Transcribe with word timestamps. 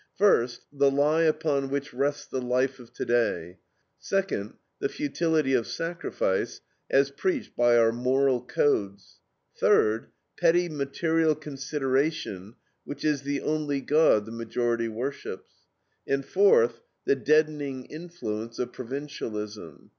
First, 0.17 0.61
the 0.73 0.89
lie 0.89 1.21
upon 1.25 1.69
which 1.69 1.93
rests 1.93 2.25
the 2.25 2.41
life 2.41 2.79
of 2.79 2.91
today; 2.91 3.59
second, 3.99 4.55
the 4.79 4.89
futility 4.89 5.53
of 5.53 5.67
sacrifice 5.67 6.59
as 6.89 7.11
preached 7.11 7.55
by 7.55 7.77
our 7.77 7.91
moral 7.91 8.41
codes; 8.43 9.19
third, 9.55 10.07
petty 10.39 10.67
material 10.69 11.35
consideration, 11.35 12.55
which 12.83 13.05
is 13.05 13.21
the 13.21 13.41
only 13.41 13.79
god 13.79 14.25
the 14.25 14.31
majority 14.31 14.87
worships; 14.87 15.51
and 16.07 16.25
fourth, 16.25 16.81
the 17.05 17.15
deadening 17.15 17.85
influence 17.85 18.57
of 18.57 18.73
provincialism. 18.73 19.89